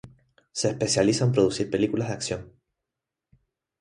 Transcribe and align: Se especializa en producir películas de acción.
Se 0.51 0.67
especializa 0.69 1.25
en 1.25 1.31
producir 1.31 1.69
películas 1.69 2.07
de 2.07 2.13
acción. 2.15 2.53